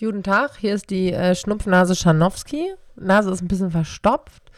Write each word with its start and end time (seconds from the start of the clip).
Guten 0.00 0.24
Tag, 0.24 0.56
hier 0.56 0.74
ist 0.74 0.90
die 0.90 1.12
äh, 1.12 1.36
Schnupfnase 1.36 1.94
Schanowski. 1.94 2.74
Nase 2.96 3.30
ist 3.30 3.42
ein 3.42 3.48
bisschen 3.48 3.70
verstopft. 3.70 4.50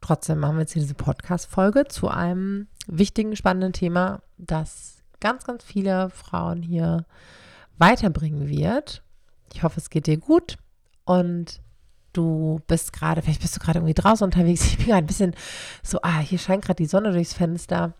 Trotzdem 0.00 0.38
machen 0.38 0.54
wir 0.54 0.60
jetzt 0.60 0.72
hier 0.72 0.82
diese 0.82 0.94
Podcast-Folge 0.94 1.88
zu 1.88 2.06
einem 2.06 2.68
wichtigen, 2.86 3.34
spannenden 3.34 3.72
Thema, 3.72 4.22
das 4.38 4.98
ganz, 5.18 5.42
ganz 5.42 5.64
viele 5.64 6.10
Frauen 6.10 6.62
hier 6.62 7.06
weiterbringen 7.76 8.48
wird. 8.48 9.02
Ich 9.52 9.64
hoffe, 9.64 9.80
es 9.80 9.90
geht 9.90 10.06
dir 10.06 10.18
gut 10.18 10.58
und 11.04 11.60
du 12.12 12.60
bist 12.68 12.92
gerade, 12.92 13.22
vielleicht 13.22 13.42
bist 13.42 13.56
du 13.56 13.60
gerade 13.60 13.80
irgendwie 13.80 13.94
draußen 13.94 14.24
unterwegs. 14.24 14.64
Ich 14.64 14.76
bin 14.76 14.86
gerade 14.86 15.04
ein 15.04 15.06
bisschen 15.06 15.34
so, 15.82 15.98
ah, 16.02 16.20
hier 16.20 16.38
scheint 16.38 16.64
gerade 16.64 16.80
die 16.80 16.88
Sonne 16.88 17.10
durchs 17.10 17.34
Fenster 17.34 17.94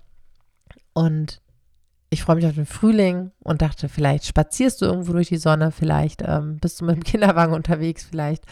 und 0.92 1.42
ich 2.12 2.24
freue 2.24 2.36
mich 2.36 2.46
auf 2.46 2.56
den 2.56 2.66
Frühling 2.66 3.30
und 3.38 3.62
dachte, 3.62 3.88
vielleicht 3.88 4.26
spazierst 4.26 4.82
du 4.82 4.86
irgendwo 4.86 5.12
durch 5.12 5.28
die 5.28 5.36
Sonne, 5.36 5.70
vielleicht 5.70 6.22
ähm, 6.26 6.58
bist 6.58 6.80
du 6.80 6.84
mit 6.84 6.96
dem 6.96 7.04
Kinderwagen 7.04 7.54
unterwegs, 7.54 8.04
vielleicht 8.04 8.44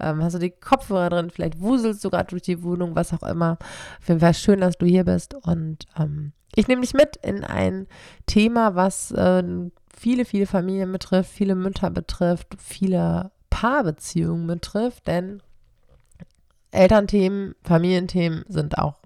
ähm, 0.00 0.22
hast 0.22 0.34
du 0.34 0.38
die 0.38 0.50
Kopfhörer 0.50 1.10
drin, 1.10 1.30
vielleicht 1.30 1.60
wuselst 1.60 2.02
du 2.02 2.10
gerade 2.10 2.28
durch 2.28 2.42
die 2.42 2.62
Wohnung, 2.62 2.96
was 2.96 3.12
auch 3.12 3.22
immer. 3.22 3.58
Auf 4.00 4.08
jeden 4.08 4.20
Fall 4.20 4.32
schön, 4.32 4.60
dass 4.60 4.78
du 4.78 4.86
hier 4.86 5.04
bist 5.04 5.34
und 5.34 5.84
ähm, 5.98 6.32
ich 6.56 6.66
nehme 6.66 6.80
dich 6.80 6.94
mit 6.94 7.16
in 7.16 7.44
ein 7.44 7.86
Thema, 8.26 8.74
was 8.74 9.10
äh, 9.10 9.42
viele, 9.94 10.24
viele 10.24 10.46
Familien 10.46 10.90
betrifft, 10.90 11.30
viele 11.30 11.56
Mütter 11.56 11.90
betrifft, 11.90 12.48
viele 12.58 13.32
Paarbeziehungen 13.50 14.46
betrifft, 14.46 15.06
denn 15.08 15.42
Elternthemen, 16.70 17.54
Familienthemen 17.62 18.44
sind 18.48 18.78
auch 18.78 19.03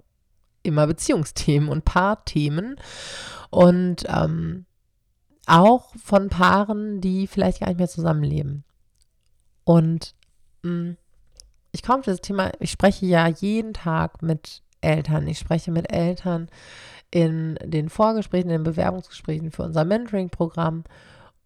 immer 0.69 0.87
Beziehungsthemen 0.87 1.69
und 1.69 1.85
Paarthemen 1.85 2.77
und 3.51 4.05
ähm, 4.09 4.67
auch 5.47 5.95
von 5.97 6.29
Paaren, 6.29 7.01
die 7.01 7.27
vielleicht 7.27 7.61
gar 7.61 7.69
nicht 7.69 7.79
mehr 7.79 7.89
zusammenleben. 7.89 8.65
Und 9.65 10.15
mh, 10.63 10.73
mm, 10.73 10.97
ich 11.73 11.83
komme 11.83 12.01
auf 12.01 12.07
das 12.07 12.21
Thema, 12.21 12.53
ich 12.61 12.71
spreche 12.71 13.07
ja 13.07 13.29
jeden 13.29 13.75
Tag 13.75 14.23
mit 14.23 14.63
Eltern. 14.81 15.27
Ich 15.27 15.39
spreche 15.39 15.71
mit 15.71 15.93
Eltern 15.93 16.49
in 17.11 17.59
den 17.63 17.89
Vorgesprächen, 17.89 18.51
in 18.51 18.59
den 18.59 18.65
Bewerbungsgesprächen 18.65 19.51
für 19.51 19.65
unser 19.65 19.85
Mentoring-Programm 19.85 20.85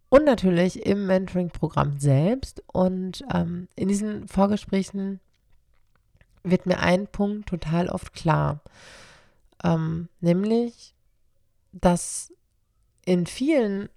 und 0.08 0.24
natürlich 0.24 0.84
im 0.84 1.06
Mentoring-Programm 1.06 1.98
selbst. 1.98 2.62
Und 2.66 3.24
ähm, 3.32 3.68
in 3.76 3.88
diesen 3.88 4.28
Vorgesprächen 4.28 5.20
wird 6.42 6.66
mir 6.66 6.80
ein 6.80 7.06
Punkt 7.06 7.48
total 7.48 7.88
oft 7.88 8.12
klar, 8.12 8.60
ähm, 9.64 10.08
nämlich 10.20 10.94
dass 11.72 12.32
in 13.04 13.26
vielen 13.26 13.88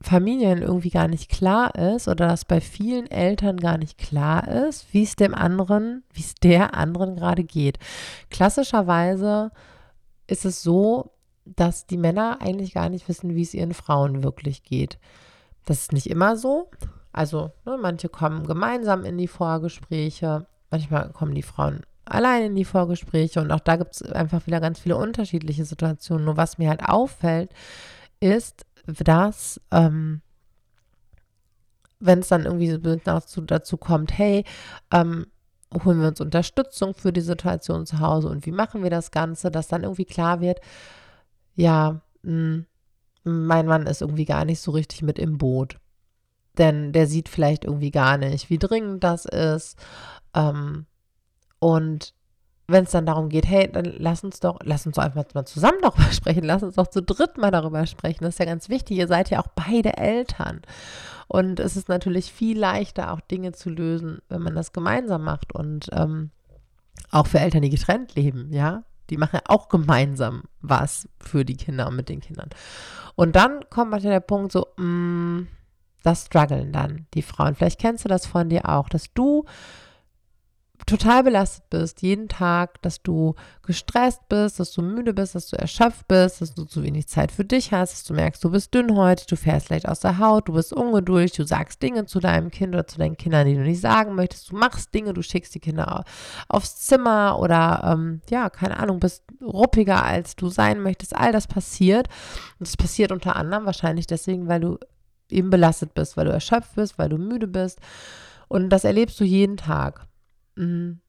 Familien 0.00 0.62
irgendwie 0.62 0.90
gar 0.90 1.08
nicht 1.08 1.30
klar 1.30 1.74
ist 1.74 2.06
oder 2.06 2.28
dass 2.28 2.44
bei 2.44 2.60
vielen 2.60 3.10
Eltern 3.10 3.56
gar 3.56 3.78
nicht 3.78 3.98
klar 3.98 4.46
ist, 4.46 4.92
wie 4.92 5.02
es 5.02 5.16
dem 5.16 5.34
anderen, 5.34 6.04
wie 6.12 6.20
es 6.20 6.34
der 6.34 6.74
anderen 6.74 7.16
gerade 7.16 7.44
geht. 7.44 7.78
Klassischerweise 8.30 9.50
ist 10.26 10.44
es 10.44 10.62
so, 10.62 11.12
dass 11.44 11.86
die 11.86 11.96
Männer 11.96 12.38
eigentlich 12.40 12.74
gar 12.74 12.88
nicht 12.88 13.08
wissen, 13.08 13.34
wie 13.34 13.42
es 13.42 13.54
ihren 13.54 13.74
Frauen 13.74 14.22
wirklich 14.22 14.62
geht. 14.62 14.98
Das 15.64 15.80
ist 15.80 15.92
nicht 15.92 16.08
immer 16.08 16.36
so. 16.36 16.70
Also 17.12 17.52
ne, 17.64 17.78
manche 17.80 18.08
kommen 18.08 18.46
gemeinsam 18.46 19.04
in 19.04 19.16
die 19.16 19.28
Vorgespräche, 19.28 20.46
manchmal 20.70 21.10
kommen 21.10 21.34
die 21.34 21.42
Frauen 21.42 21.82
allein 22.06 22.44
in 22.44 22.54
die 22.54 22.64
Vorgespräche 22.64 23.40
und 23.40 23.50
auch 23.52 23.60
da 23.60 23.76
gibt 23.76 23.94
es 23.94 24.02
einfach 24.02 24.46
wieder 24.46 24.60
ganz 24.60 24.78
viele 24.78 24.96
unterschiedliche 24.96 25.64
Situationen. 25.64 26.24
Nur 26.24 26.36
was 26.36 26.58
mir 26.58 26.70
halt 26.70 26.82
auffällt, 26.88 27.50
ist, 28.20 28.64
dass 28.86 29.60
ähm, 29.70 30.22
wenn 31.98 32.20
es 32.20 32.28
dann 32.28 32.44
irgendwie 32.44 32.78
dazu, 33.04 33.40
dazu 33.40 33.76
kommt, 33.76 34.16
hey, 34.16 34.44
ähm, 34.92 35.26
holen 35.84 36.00
wir 36.00 36.08
uns 36.08 36.20
Unterstützung 36.20 36.94
für 36.94 37.12
die 37.12 37.20
Situation 37.20 37.86
zu 37.86 38.00
Hause 38.00 38.28
und 38.28 38.46
wie 38.46 38.52
machen 38.52 38.82
wir 38.82 38.90
das 38.90 39.10
Ganze, 39.10 39.50
dass 39.50 39.68
dann 39.68 39.82
irgendwie 39.82 40.04
klar 40.04 40.40
wird, 40.40 40.60
ja, 41.54 42.02
mh, 42.22 42.30
hm, 42.32 42.66
mein 43.24 43.66
Mann 43.66 43.86
ist 43.86 44.02
irgendwie 44.02 44.24
gar 44.24 44.44
nicht 44.44 44.60
so 44.60 44.70
richtig 44.70 45.02
mit 45.02 45.18
im 45.18 45.36
Boot. 45.36 45.78
Denn 46.58 46.92
der 46.92 47.06
sieht 47.06 47.28
vielleicht 47.28 47.64
irgendwie 47.64 47.90
gar 47.90 48.18
nicht, 48.18 48.50
wie 48.50 48.58
dringend 48.58 49.02
das 49.02 49.24
ist. 49.24 49.76
Ähm, 50.32 50.86
und 51.58 52.14
wenn 52.68 52.84
es 52.84 52.90
dann 52.90 53.06
darum 53.06 53.28
geht, 53.28 53.46
hey, 53.46 53.70
dann 53.70 53.84
lass 53.84 54.24
uns 54.24 54.40
doch, 54.40 54.58
lass 54.64 54.86
uns 54.86 54.96
doch 54.96 55.04
einfach 55.04 55.24
mal 55.34 55.46
zusammen 55.46 55.78
darüber 55.82 56.02
sprechen, 56.12 56.44
lass 56.44 56.62
uns 56.62 56.74
doch 56.74 56.88
zu 56.88 57.02
dritt 57.02 57.38
mal 57.38 57.50
darüber 57.50 57.86
sprechen. 57.86 58.24
Das 58.24 58.34
ist 58.34 58.38
ja 58.38 58.44
ganz 58.44 58.68
wichtig. 58.68 58.98
Ihr 58.98 59.08
seid 59.08 59.30
ja 59.30 59.40
auch 59.40 59.48
beide 59.48 59.96
Eltern. 59.96 60.62
Und 61.28 61.60
es 61.60 61.76
ist 61.76 61.88
natürlich 61.88 62.32
viel 62.32 62.58
leichter, 62.58 63.12
auch 63.12 63.20
Dinge 63.20 63.52
zu 63.52 63.70
lösen, 63.70 64.20
wenn 64.28 64.42
man 64.42 64.54
das 64.54 64.72
gemeinsam 64.72 65.24
macht. 65.24 65.54
Und 65.54 65.88
ähm, 65.92 66.30
auch 67.10 67.26
für 67.26 67.38
Eltern, 67.38 67.62
die 67.62 67.70
getrennt 67.70 68.14
leben, 68.14 68.52
ja. 68.52 68.82
Die 69.10 69.16
machen 69.16 69.36
ja 69.36 69.42
auch 69.46 69.68
gemeinsam 69.68 70.42
was 70.60 71.08
für 71.20 71.44
die 71.44 71.56
Kinder 71.56 71.86
und 71.86 71.94
mit 71.94 72.08
den 72.08 72.20
Kindern. 72.20 72.50
Und 73.14 73.36
dann 73.36 73.60
kommt 73.70 73.92
manchmal 73.92 74.14
der 74.14 74.20
Punkt 74.20 74.50
so, 74.50 74.66
mh, 74.76 74.84
mm, 74.84 75.48
das 76.02 76.26
strugglen 76.26 76.72
dann 76.72 77.06
die 77.14 77.22
Frauen. 77.22 77.54
Vielleicht 77.54 77.80
kennst 77.80 78.04
du 78.04 78.08
das 78.08 78.26
von 78.26 78.48
dir 78.48 78.68
auch, 78.68 78.88
dass 78.88 79.12
du 79.14 79.44
total 80.84 81.22
belastet 81.22 81.70
bist, 81.70 82.02
jeden 82.02 82.28
Tag, 82.28 82.82
dass 82.82 83.02
du 83.02 83.34
gestresst 83.64 84.28
bist, 84.28 84.60
dass 84.60 84.72
du 84.72 84.82
müde 84.82 85.14
bist, 85.14 85.34
dass 85.34 85.48
du 85.48 85.56
erschöpft 85.56 86.06
bist, 86.08 86.40
dass 86.40 86.54
du 86.54 86.64
zu 86.64 86.82
wenig 86.82 87.08
Zeit 87.08 87.32
für 87.32 87.44
dich 87.44 87.72
hast, 87.72 87.92
dass 87.92 88.04
du 88.04 88.14
merkst, 88.14 88.44
du 88.44 88.50
bist 88.50 88.74
dünnhäutig, 88.74 89.26
du 89.26 89.36
fährst 89.36 89.70
leicht 89.70 89.88
aus 89.88 90.00
der 90.00 90.18
Haut, 90.18 90.48
du 90.48 90.52
bist 90.52 90.72
ungeduldig, 90.72 91.32
du 91.32 91.44
sagst 91.44 91.82
Dinge 91.82 92.06
zu 92.06 92.20
deinem 92.20 92.50
Kind 92.50 92.74
oder 92.74 92.86
zu 92.86 92.98
deinen 92.98 93.16
Kindern, 93.16 93.46
die 93.46 93.54
du 93.54 93.62
nicht 93.62 93.80
sagen 93.80 94.14
möchtest, 94.14 94.50
du 94.50 94.56
machst 94.56 94.92
Dinge, 94.92 95.14
du 95.14 95.22
schickst 95.22 95.54
die 95.54 95.60
Kinder 95.60 96.04
aufs 96.48 96.76
Zimmer 96.76 97.38
oder 97.40 97.82
ähm, 97.84 98.20
ja, 98.28 98.50
keine 98.50 98.78
Ahnung, 98.78 99.00
bist 99.00 99.24
ruppiger, 99.42 100.04
als 100.04 100.36
du 100.36 100.48
sein 100.48 100.80
möchtest. 100.80 101.16
All 101.16 101.32
das 101.32 101.46
passiert 101.46 102.08
und 102.58 102.68
es 102.68 102.76
passiert 102.76 103.12
unter 103.12 103.36
anderem 103.36 103.66
wahrscheinlich 103.66 104.06
deswegen, 104.06 104.48
weil 104.48 104.60
du 104.60 104.78
eben 105.30 105.50
belastet 105.50 105.94
bist, 105.94 106.16
weil 106.16 106.26
du 106.26 106.32
erschöpft 106.32 106.74
bist, 106.74 106.98
weil 106.98 107.08
du 107.08 107.18
müde 107.18 107.46
bist 107.46 107.80
und 108.48 108.70
das 108.70 108.84
erlebst 108.84 109.18
du 109.20 109.24
jeden 109.24 109.56
Tag. 109.56 110.06
Mhm. 110.56 111.00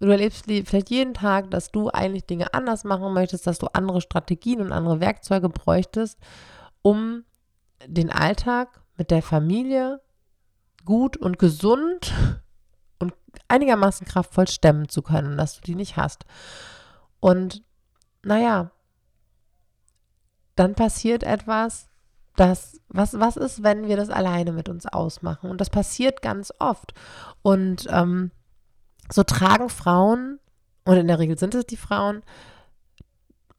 Du 0.00 0.08
erlebst 0.08 0.46
vielleicht 0.46 0.90
jeden 0.90 1.14
Tag, 1.14 1.52
dass 1.52 1.70
du 1.70 1.88
eigentlich 1.88 2.26
Dinge 2.26 2.52
anders 2.54 2.82
machen 2.82 3.12
möchtest, 3.14 3.46
dass 3.46 3.58
du 3.58 3.68
andere 3.72 4.00
Strategien 4.00 4.60
und 4.60 4.72
andere 4.72 4.98
Werkzeuge 4.98 5.48
bräuchtest, 5.48 6.18
um 6.82 7.24
den 7.86 8.10
Alltag 8.10 8.80
mit 8.96 9.12
der 9.12 9.22
Familie 9.22 10.00
gut 10.84 11.16
und 11.16 11.38
gesund 11.38 12.12
und 12.98 13.14
einigermaßen 13.46 14.04
kraftvoll 14.06 14.48
stemmen 14.48 14.88
zu 14.88 15.02
können, 15.02 15.36
dass 15.36 15.54
du 15.54 15.60
die 15.62 15.76
nicht 15.76 15.96
hast. 15.96 16.24
Und 17.20 17.62
naja, 18.24 18.72
dann 20.56 20.74
passiert 20.74 21.22
etwas, 21.22 21.88
das, 22.36 22.80
was, 22.88 23.18
was 23.18 23.36
ist, 23.36 23.62
wenn 23.62 23.86
wir 23.86 23.96
das 23.96 24.10
alleine 24.10 24.52
mit 24.52 24.68
uns 24.68 24.86
ausmachen? 24.86 25.50
Und 25.50 25.60
das 25.60 25.70
passiert 25.70 26.22
ganz 26.22 26.52
oft. 26.58 26.94
Und 27.42 27.86
ähm, 27.90 28.30
so 29.12 29.22
tragen 29.22 29.68
Frauen, 29.68 30.38
und 30.84 30.96
in 30.96 31.06
der 31.06 31.18
Regel 31.18 31.38
sind 31.38 31.54
es 31.54 31.66
die 31.66 31.76
Frauen, 31.76 32.22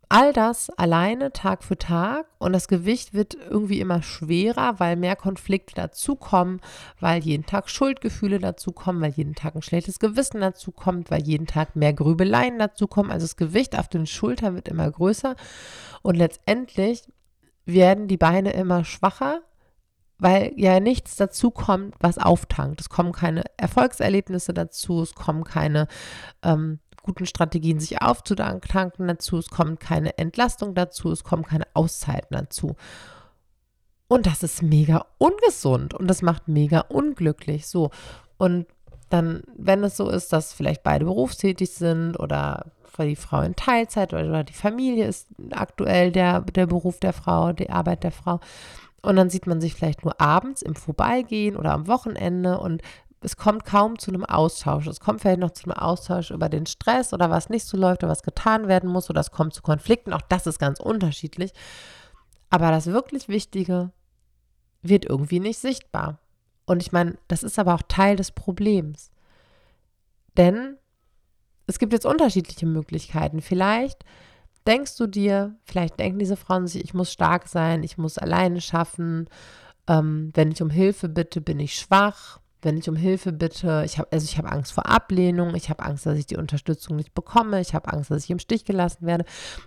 all 0.09 0.31
das 0.31 0.69
alleine 0.69 1.31
Tag 1.31 1.63
für 1.63 1.77
Tag 1.77 2.27
und 2.37 2.53
das 2.53 2.67
Gewicht 2.67 3.15
wird 3.15 3.35
irgendwie 3.49 3.79
immer 3.79 4.03
schwerer, 4.03 4.79
weil 4.79 4.95
mehr 4.95 5.15
Konflikte 5.15 5.73
dazukommen, 5.73 6.61
weil 6.99 7.23
jeden 7.23 7.47
Tag 7.47 7.67
Schuldgefühle 7.67 8.37
dazukommen, 8.37 9.01
weil 9.01 9.13
jeden 9.13 9.33
Tag 9.33 9.55
ein 9.55 9.63
schlechtes 9.63 9.97
Gewissen 9.97 10.41
dazukommt, 10.41 11.09
weil 11.09 11.23
jeden 11.23 11.47
Tag 11.47 11.75
mehr 11.75 11.93
Grübeleien 11.93 12.59
dazukommen. 12.59 13.11
Also 13.11 13.23
das 13.23 13.37
Gewicht 13.37 13.77
auf 13.77 13.87
den 13.87 14.05
Schultern 14.05 14.53
wird 14.53 14.67
immer 14.67 14.91
größer 14.91 15.35
und 16.03 16.15
letztendlich 16.15 17.07
werden 17.65 18.07
die 18.07 18.17
Beine 18.17 18.53
immer 18.53 18.85
schwacher 18.85 19.41
weil 20.23 20.53
ja 20.55 20.79
nichts 20.79 21.17
dazu 21.17 21.51
kommt, 21.51 21.95
was 21.99 22.17
auftankt. 22.17 22.79
Es 22.79 22.89
kommen 22.89 23.11
keine 23.11 23.43
Erfolgserlebnisse 23.57 24.53
dazu, 24.53 25.01
es 25.01 25.15
kommen 25.15 25.43
keine 25.43 25.87
ähm, 26.43 26.79
guten 27.03 27.25
Strategien, 27.25 27.81
sich 27.81 28.01
aufzutanken 28.01 29.07
dazu, 29.07 29.37
es 29.37 29.49
kommt 29.49 29.81
keine 29.81 30.17
Entlastung 30.17 30.75
dazu, 30.75 31.11
es 31.11 31.25
kommen 31.25 31.43
keine 31.43 31.65
Auszeiten 31.73 32.37
dazu. 32.37 32.77
Und 34.07 34.25
das 34.25 34.43
ist 34.43 34.63
mega 34.63 35.05
ungesund 35.17 35.93
und 35.93 36.07
das 36.07 36.21
macht 36.21 36.47
mega 36.47 36.79
unglücklich. 36.79 37.67
So. 37.67 37.91
Und 38.37 38.65
dann, 39.09 39.43
wenn 39.57 39.83
es 39.83 39.97
so 39.97 40.09
ist, 40.09 40.31
dass 40.31 40.53
vielleicht 40.53 40.83
beide 40.83 41.03
berufstätig 41.03 41.71
sind 41.71 42.17
oder 42.17 42.71
die 42.97 43.15
Frau 43.15 43.41
in 43.41 43.55
Teilzeit 43.55 44.13
oder 44.13 44.43
die 44.43 44.53
Familie 44.53 45.07
ist 45.07 45.27
aktuell 45.51 46.11
der, 46.11 46.41
der 46.41 46.67
Beruf 46.67 46.99
der 46.99 47.11
Frau, 47.11 47.51
die 47.51 47.69
Arbeit 47.69 48.03
der 48.03 48.11
Frau, 48.11 48.39
und 49.03 49.17
dann 49.17 49.29
sieht 49.29 49.45
man 49.47 49.61
sich 49.61 49.75
vielleicht 49.75 50.03
nur 50.03 50.19
abends 50.19 50.61
im 50.61 50.75
Vorbeigehen 50.75 51.57
oder 51.57 51.73
am 51.73 51.87
Wochenende 51.87 52.59
und 52.59 52.81
es 53.21 53.37
kommt 53.37 53.65
kaum 53.65 53.99
zu 53.99 54.11
einem 54.11 54.25
Austausch. 54.25 54.87
Es 54.87 54.99
kommt 54.99 55.21
vielleicht 55.21 55.39
noch 55.39 55.51
zu 55.51 55.65
einem 55.65 55.77
Austausch 55.77 56.31
über 56.31 56.49
den 56.49 56.65
Stress 56.65 57.13
oder 57.13 57.29
was 57.29 57.49
nicht 57.49 57.65
so 57.65 57.77
läuft 57.77 58.03
oder 58.03 58.11
was 58.11 58.23
getan 58.23 58.67
werden 58.67 58.89
muss 58.89 59.09
oder 59.09 59.21
es 59.21 59.31
kommt 59.31 59.53
zu 59.53 59.61
Konflikten. 59.61 60.13
Auch 60.13 60.21
das 60.21 60.47
ist 60.47 60.59
ganz 60.59 60.79
unterschiedlich. 60.79 61.51
Aber 62.49 62.71
das 62.71 62.87
wirklich 62.87 63.29
Wichtige 63.29 63.91
wird 64.81 65.05
irgendwie 65.05 65.39
nicht 65.39 65.59
sichtbar. 65.59 66.19
Und 66.65 66.81
ich 66.81 66.91
meine, 66.91 67.17
das 67.27 67.43
ist 67.43 67.59
aber 67.59 67.75
auch 67.75 67.83
Teil 67.87 68.15
des 68.15 68.31
Problems. 68.31 69.11
Denn 70.37 70.77
es 71.67 71.79
gibt 71.79 71.93
jetzt 71.93 72.05
unterschiedliche 72.05 72.65
Möglichkeiten. 72.65 73.41
Vielleicht 73.41 74.03
denkst 74.67 74.97
du 74.97 75.07
dir, 75.07 75.55
vielleicht 75.63 75.99
denken 75.99 76.19
diese 76.19 76.37
Frauen 76.37 76.67
sich, 76.67 76.83
ich 76.83 76.93
muss 76.93 77.11
stark 77.11 77.47
sein, 77.47 77.83
ich 77.83 77.97
muss 77.97 78.17
alleine 78.17 78.61
schaffen. 78.61 79.27
Ähm, 79.87 80.31
wenn 80.33 80.51
ich 80.51 80.61
um 80.61 80.69
Hilfe 80.69 81.09
bitte, 81.09 81.41
bin 81.41 81.59
ich 81.59 81.75
schwach 81.75 82.39
wenn 82.63 82.77
ich 82.77 82.89
um 82.89 82.95
Hilfe 82.95 83.31
bitte, 83.31 83.83
ich 83.85 83.99
habe 83.99 84.11
also 84.11 84.23
ich 84.23 84.37
habe 84.37 84.51
Angst 84.51 84.71
vor 84.71 84.87
Ablehnung, 84.87 85.53
ich 85.55 85.69
habe 85.69 85.83
Angst, 85.83 86.05
dass 86.05 86.17
ich 86.17 86.25
die 86.25 86.37
Unterstützung 86.37 86.95
nicht 86.95 87.13
bekomme, 87.13 87.59
ich 87.61 87.75
habe 87.75 87.91
Angst, 87.91 88.09
dass 88.09 88.23
ich 88.23 88.29
im 88.29 88.39
Stich 88.39 88.65
gelassen 88.65 89.05
werde. 89.05 89.25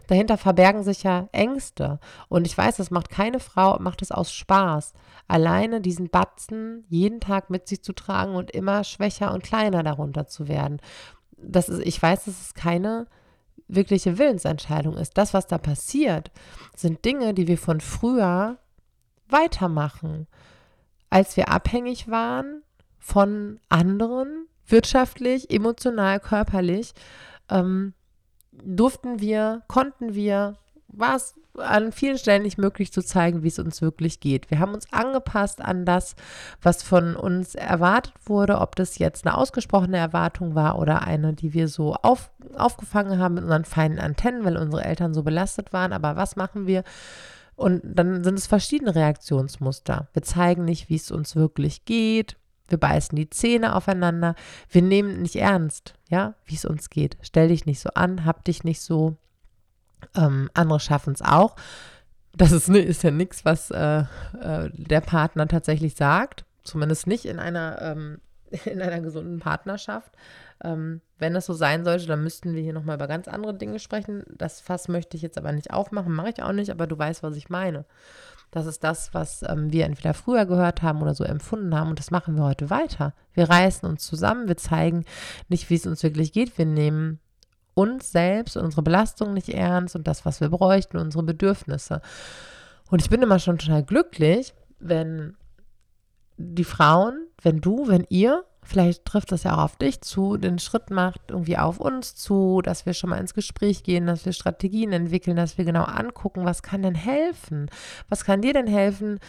Dahinter 0.08 0.38
verbergen 0.38 0.82
sich 0.82 1.02
ja 1.02 1.28
Ängste 1.32 2.00
und 2.28 2.46
ich 2.46 2.56
weiß, 2.56 2.76
das 2.76 2.90
macht 2.90 3.10
keine 3.10 3.40
Frau, 3.40 3.78
macht 3.78 4.02
es 4.02 4.10
aus 4.10 4.32
Spaß, 4.32 4.94
alleine 5.28 5.80
diesen 5.80 6.08
Batzen 6.08 6.84
jeden 6.88 7.20
Tag 7.20 7.50
mit 7.50 7.68
sich 7.68 7.82
zu 7.82 7.92
tragen 7.92 8.34
und 8.34 8.50
immer 8.50 8.82
schwächer 8.84 9.32
und 9.32 9.42
kleiner 9.42 9.82
darunter 9.82 10.26
zu 10.26 10.48
werden. 10.48 10.80
Das 11.36 11.68
ist 11.68 11.86
ich 11.86 12.00
weiß, 12.00 12.24
dass 12.24 12.40
es 12.40 12.54
keine 12.54 13.06
wirkliche 13.68 14.18
Willensentscheidung 14.18 14.96
ist. 14.96 15.18
Das, 15.18 15.34
was 15.34 15.46
da 15.46 15.58
passiert, 15.58 16.30
sind 16.74 17.04
Dinge, 17.04 17.34
die 17.34 17.48
wir 17.48 17.58
von 17.58 17.80
früher 17.80 18.58
weitermachen. 19.28 20.26
Als 21.10 21.36
wir 21.36 21.48
abhängig 21.48 22.08
waren, 22.08 22.62
von 22.98 23.60
anderen, 23.68 24.46
wirtschaftlich, 24.66 25.50
emotional, 25.50 26.20
körperlich, 26.20 26.92
ähm, 27.48 27.94
durften 28.52 29.20
wir, 29.20 29.62
konnten 29.68 30.14
wir, 30.14 30.56
war 30.88 31.16
es 31.16 31.34
an 31.58 31.92
vielen 31.92 32.18
Stellen 32.18 32.42
nicht 32.42 32.58
möglich 32.58 32.92
zu 32.92 33.02
zeigen, 33.02 33.42
wie 33.42 33.48
es 33.48 33.58
uns 33.58 33.82
wirklich 33.82 34.20
geht. 34.20 34.50
Wir 34.50 34.58
haben 34.58 34.74
uns 34.74 34.92
angepasst 34.92 35.60
an 35.60 35.84
das, 35.84 36.16
was 36.62 36.82
von 36.82 37.16
uns 37.16 37.54
erwartet 37.54 38.14
wurde, 38.24 38.58
ob 38.58 38.76
das 38.76 38.98
jetzt 38.98 39.26
eine 39.26 39.36
ausgesprochene 39.36 39.96
Erwartung 39.96 40.54
war 40.54 40.78
oder 40.78 41.02
eine, 41.02 41.34
die 41.34 41.54
wir 41.54 41.68
so 41.68 41.94
auf, 41.94 42.30
aufgefangen 42.56 43.18
haben 43.18 43.34
mit 43.34 43.44
unseren 43.44 43.64
feinen 43.64 43.98
Antennen, 43.98 44.44
weil 44.44 44.56
unsere 44.56 44.84
Eltern 44.84 45.14
so 45.14 45.22
belastet 45.22 45.72
waren. 45.72 45.92
Aber 45.92 46.16
was 46.16 46.36
machen 46.36 46.66
wir? 46.66 46.84
Und 47.56 47.80
dann 47.84 48.22
sind 48.22 48.38
es 48.38 48.46
verschiedene 48.46 48.94
Reaktionsmuster. 48.94 50.08
Wir 50.12 50.22
zeigen 50.22 50.64
nicht, 50.64 50.90
wie 50.90 50.96
es 50.96 51.10
uns 51.10 51.36
wirklich 51.36 51.86
geht. 51.86 52.36
Wir 52.68 52.78
beißen 52.78 53.16
die 53.16 53.30
Zähne 53.30 53.74
aufeinander. 53.74 54.34
Wir 54.68 54.82
nehmen 54.82 55.22
nicht 55.22 55.36
ernst, 55.36 55.94
ja, 56.08 56.34
wie 56.44 56.56
es 56.56 56.64
uns 56.64 56.90
geht. 56.90 57.16
Stell 57.22 57.48
dich 57.48 57.64
nicht 57.64 57.80
so 57.80 57.90
an, 57.94 58.24
hab 58.24 58.44
dich 58.44 58.64
nicht 58.64 58.80
so. 58.80 59.16
Ähm, 60.16 60.50
andere 60.54 60.80
schaffen 60.80 61.12
es 61.12 61.22
auch. 61.22 61.56
Das 62.34 62.52
ist, 62.52 62.68
ist 62.68 63.02
ja 63.02 63.10
nichts, 63.10 63.44
was 63.44 63.70
äh, 63.70 64.00
äh, 64.40 64.70
der 64.72 65.00
Partner 65.00 65.48
tatsächlich 65.48 65.94
sagt. 65.94 66.44
Zumindest 66.64 67.06
nicht 67.06 67.24
in 67.24 67.38
einer, 67.38 67.80
ähm, 67.80 68.20
in 68.64 68.82
einer 68.82 69.00
gesunden 69.00 69.38
Partnerschaft. 69.38 70.12
Ähm, 70.62 71.00
wenn 71.18 71.34
das 71.34 71.46
so 71.46 71.54
sein 71.54 71.84
sollte, 71.84 72.06
dann 72.06 72.22
müssten 72.22 72.54
wir 72.54 72.62
hier 72.62 72.72
nochmal 72.72 72.96
über 72.96 73.08
ganz 73.08 73.28
andere 73.28 73.54
Dinge 73.54 73.78
sprechen. 73.78 74.24
Das 74.36 74.60
Fass 74.60 74.88
möchte 74.88 75.16
ich 75.16 75.22
jetzt 75.22 75.38
aber 75.38 75.52
nicht 75.52 75.70
aufmachen, 75.70 76.14
mache 76.14 76.30
ich 76.30 76.42
auch 76.42 76.52
nicht, 76.52 76.70
aber 76.70 76.86
du 76.86 76.98
weißt, 76.98 77.22
was 77.22 77.36
ich 77.36 77.48
meine. 77.48 77.84
Das 78.50 78.66
ist 78.66 78.84
das, 78.84 79.12
was 79.12 79.42
ähm, 79.42 79.72
wir 79.72 79.84
entweder 79.84 80.14
früher 80.14 80.46
gehört 80.46 80.82
haben 80.82 81.02
oder 81.02 81.14
so 81.14 81.24
empfunden 81.24 81.74
haben. 81.74 81.90
Und 81.90 81.98
das 81.98 82.10
machen 82.10 82.36
wir 82.36 82.44
heute 82.44 82.70
weiter. 82.70 83.14
Wir 83.32 83.48
reißen 83.48 83.88
uns 83.88 84.06
zusammen, 84.06 84.48
wir 84.48 84.56
zeigen 84.56 85.04
nicht, 85.48 85.68
wie 85.68 85.74
es 85.74 85.86
uns 85.86 86.02
wirklich 86.02 86.32
geht. 86.32 86.56
Wir 86.56 86.66
nehmen 86.66 87.18
uns 87.76 88.10
selbst, 88.10 88.56
unsere 88.56 88.82
Belastung 88.82 89.34
nicht 89.34 89.50
ernst 89.50 89.94
und 89.94 90.08
das, 90.08 90.24
was 90.24 90.40
wir 90.40 90.48
bräuchten, 90.48 90.96
unsere 90.96 91.22
Bedürfnisse. 91.22 92.00
Und 92.90 93.02
ich 93.02 93.10
bin 93.10 93.22
immer 93.22 93.38
schon 93.38 93.58
total 93.58 93.84
glücklich, 93.84 94.54
wenn 94.78 95.36
die 96.38 96.64
Frauen, 96.64 97.26
wenn 97.42 97.60
du, 97.60 97.86
wenn 97.86 98.06
ihr 98.08 98.44
vielleicht 98.62 99.04
trifft 99.04 99.30
das 99.30 99.44
ja 99.44 99.54
auch 99.54 99.64
auf 99.64 99.76
dich 99.76 100.00
zu, 100.00 100.38
den 100.38 100.58
Schritt 100.58 100.90
macht 100.90 101.20
irgendwie 101.28 101.58
auf 101.58 101.78
uns 101.78 102.14
zu, 102.14 102.62
dass 102.62 102.86
wir 102.86 102.94
schon 102.94 103.10
mal 103.10 103.18
ins 103.18 103.34
Gespräch 103.34 103.82
gehen, 103.82 104.06
dass 104.06 104.24
wir 104.24 104.32
Strategien 104.32 104.92
entwickeln, 104.92 105.36
dass 105.36 105.58
wir 105.58 105.64
genau 105.64 105.84
angucken, 105.84 106.44
was 106.44 106.62
kann 106.62 106.82
denn 106.82 106.94
helfen? 106.94 107.70
Was 108.08 108.24
kann 108.24 108.42
dir 108.42 108.54
denn 108.54 108.66
helfen, 108.66 109.20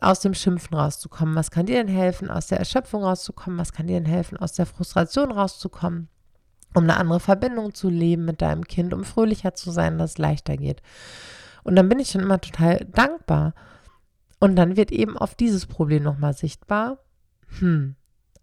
aus 0.00 0.20
dem 0.20 0.34
Schimpfen 0.34 0.76
rauszukommen? 0.76 1.34
Was 1.34 1.50
kann 1.50 1.66
dir 1.66 1.76
denn 1.76 1.94
helfen, 1.94 2.30
aus 2.30 2.46
der 2.46 2.58
Erschöpfung 2.58 3.02
rauszukommen? 3.02 3.58
Was 3.58 3.72
kann 3.72 3.86
dir 3.86 4.00
denn 4.00 4.10
helfen, 4.10 4.38
aus 4.38 4.52
der 4.52 4.66
Frustration 4.66 5.30
rauszukommen? 5.30 6.08
Um 6.74 6.84
eine 6.84 6.96
andere 6.96 7.20
Verbindung 7.20 7.74
zu 7.74 7.88
leben 7.88 8.24
mit 8.24 8.42
deinem 8.42 8.66
Kind, 8.66 8.92
um 8.92 9.04
fröhlicher 9.04 9.54
zu 9.54 9.70
sein, 9.70 9.98
dass 9.98 10.12
es 10.12 10.18
leichter 10.18 10.56
geht. 10.56 10.82
Und 11.64 11.76
dann 11.76 11.88
bin 11.88 11.98
ich 11.98 12.10
schon 12.10 12.20
immer 12.20 12.40
total 12.40 12.86
dankbar. 12.92 13.54
Und 14.38 14.56
dann 14.56 14.76
wird 14.76 14.92
eben 14.92 15.16
auf 15.16 15.34
dieses 15.34 15.66
Problem 15.66 16.02
nochmal 16.02 16.34
sichtbar. 16.34 16.98
Hm, 17.58 17.96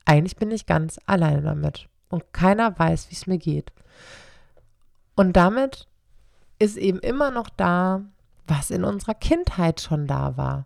eigentlich 0.05 0.35
bin 0.35 0.51
ich 0.51 0.65
ganz 0.65 0.99
alleine 1.05 1.41
damit 1.41 1.87
und 2.09 2.33
keiner 2.33 2.77
weiß, 2.77 3.09
wie 3.09 3.15
es 3.15 3.27
mir 3.27 3.37
geht. 3.37 3.71
Und 5.15 5.33
damit 5.33 5.87
ist 6.59 6.77
eben 6.77 6.99
immer 6.99 7.31
noch 7.31 7.49
da, 7.49 8.03
was 8.47 8.71
in 8.71 8.83
unserer 8.83 9.13
Kindheit 9.13 9.81
schon 9.81 10.07
da 10.07 10.37
war. 10.37 10.65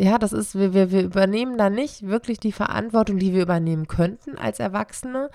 Ja, 0.00 0.18
das 0.18 0.32
ist, 0.32 0.54
wir, 0.54 0.74
wir, 0.74 0.92
wir 0.92 1.02
übernehmen 1.02 1.58
da 1.58 1.70
nicht 1.70 2.06
wirklich 2.06 2.38
die 2.38 2.52
Verantwortung, 2.52 3.18
die 3.18 3.34
wir 3.34 3.42
übernehmen 3.42 3.88
könnten 3.88 4.38
als 4.38 4.60
Erwachsene, 4.60 5.28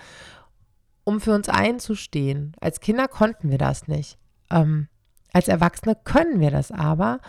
um 1.03 1.19
für 1.19 1.33
uns 1.33 1.49
einzustehen. 1.49 2.53
Als 2.61 2.79
Kinder 2.79 3.09
konnten 3.09 3.49
wir 3.49 3.57
das 3.57 3.89
nicht. 3.89 4.17
Ähm, 4.49 4.87
als 5.33 5.49
Erwachsene 5.49 5.97
können 6.01 6.39
wir 6.39 6.49
das 6.49 6.71
aber. 6.71 7.19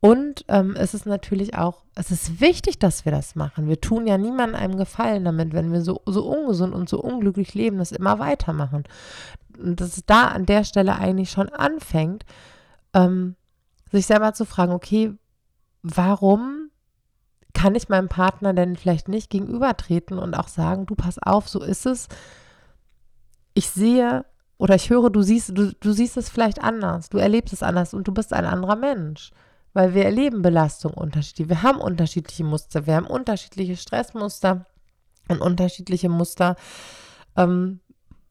Und 0.00 0.44
ähm, 0.48 0.76
es 0.76 0.92
ist 0.92 1.06
natürlich 1.06 1.56
auch, 1.56 1.84
es 1.94 2.10
ist 2.10 2.38
wichtig, 2.42 2.78
dass 2.78 3.06
wir 3.06 3.12
das 3.12 3.34
machen. 3.34 3.68
Wir 3.68 3.80
tun 3.80 4.06
ja 4.06 4.18
niemandem 4.18 4.60
einen 4.60 4.76
Gefallen 4.76 5.24
damit, 5.24 5.54
wenn 5.54 5.72
wir 5.72 5.80
so, 5.80 6.02
so 6.04 6.26
ungesund 6.28 6.74
und 6.74 6.90
so 6.90 7.00
unglücklich 7.00 7.54
leben, 7.54 7.78
das 7.78 7.92
immer 7.92 8.18
weitermachen. 8.18 8.84
Und 9.58 9.80
dass 9.80 9.96
es 9.96 10.04
da 10.04 10.28
an 10.28 10.44
der 10.44 10.64
Stelle 10.64 10.96
eigentlich 10.96 11.30
schon 11.30 11.48
anfängt, 11.48 12.26
ähm, 12.92 13.36
sich 13.90 14.04
selber 14.04 14.34
zu 14.34 14.44
fragen, 14.44 14.72
okay, 14.72 15.14
warum 15.82 16.63
kann 17.54 17.74
ich 17.74 17.88
meinem 17.88 18.08
Partner 18.08 18.52
denn 18.52 18.76
vielleicht 18.76 19.08
nicht 19.08 19.30
gegenübertreten 19.30 20.18
und 20.18 20.34
auch 20.34 20.48
sagen, 20.48 20.86
du 20.86 20.94
pass 20.94 21.18
auf, 21.18 21.48
so 21.48 21.62
ist 21.62 21.86
es. 21.86 22.08
Ich 23.54 23.70
sehe 23.70 24.24
oder 24.58 24.74
ich 24.74 24.90
höre, 24.90 25.10
du 25.10 25.22
siehst, 25.22 25.56
du, 25.56 25.72
du 25.72 25.92
siehst 25.92 26.16
es 26.16 26.28
vielleicht 26.28 26.62
anders, 26.62 27.08
du 27.08 27.18
erlebst 27.18 27.52
es 27.52 27.62
anders 27.62 27.94
und 27.94 28.06
du 28.06 28.12
bist 28.12 28.32
ein 28.32 28.44
anderer 28.44 28.76
Mensch 28.76 29.30
weil 29.74 29.92
wir 29.92 30.04
erleben 30.04 30.40
Belastung 30.40 30.94
unterschiedlich. 30.94 31.48
Wir 31.48 31.62
haben 31.62 31.80
unterschiedliche 31.80 32.44
Muster, 32.44 32.86
wir 32.86 32.94
haben 32.94 33.06
unterschiedliche 33.06 33.76
Stressmuster 33.76 34.66
und 35.28 35.40
unterschiedliche 35.40 36.08
Muster, 36.08 36.56
ähm, 37.36 37.80